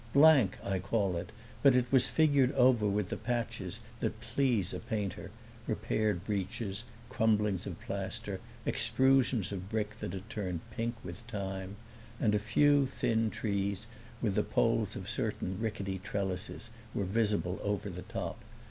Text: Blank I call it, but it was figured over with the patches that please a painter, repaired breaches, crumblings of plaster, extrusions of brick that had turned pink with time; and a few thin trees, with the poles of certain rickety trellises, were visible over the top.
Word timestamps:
Blank 0.13 0.57
I 0.63 0.79
call 0.79 1.15
it, 1.15 1.31
but 1.61 1.75
it 1.75 1.85
was 1.91 2.07
figured 2.07 2.51
over 2.53 2.87
with 2.87 3.09
the 3.09 3.17
patches 3.17 3.81
that 3.99 4.19
please 4.19 4.73
a 4.73 4.79
painter, 4.79 5.29
repaired 5.67 6.25
breaches, 6.25 6.83
crumblings 7.07 7.67
of 7.67 7.79
plaster, 7.79 8.39
extrusions 8.65 9.51
of 9.51 9.69
brick 9.69 9.99
that 9.99 10.13
had 10.13 10.27
turned 10.27 10.61
pink 10.71 10.95
with 11.03 11.27
time; 11.27 11.75
and 12.19 12.33
a 12.33 12.39
few 12.39 12.87
thin 12.87 13.29
trees, 13.29 13.85
with 14.23 14.33
the 14.33 14.41
poles 14.41 14.95
of 14.95 15.07
certain 15.07 15.59
rickety 15.59 15.99
trellises, 15.99 16.71
were 16.95 17.05
visible 17.05 17.59
over 17.61 17.87
the 17.87 18.01
top. 18.01 18.39